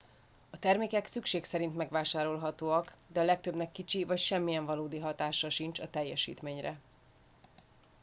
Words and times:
a 0.49 0.59
termékek 0.59 1.05
szükség 1.05 1.43
szerint 1.43 1.75
megvásárolhatóak 1.75 2.93
de 3.07 3.19
a 3.19 3.23
legtöbbnek 3.23 3.71
kicsi 3.71 4.03
vagy 4.03 4.17
semmiyen 4.19 4.65
valódi 4.65 4.99
hatása 4.99 5.49
sincs 5.49 5.79
a 5.79 5.89
teljesítményre 5.89 6.77